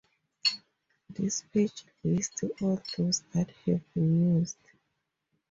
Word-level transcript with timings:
This 1.11 1.43
page 1.53 1.83
lists 2.03 2.43
all 2.59 2.81
those 2.97 3.19
that 3.35 3.51
have 3.67 3.93
been 3.93 4.37
used. 4.39 4.57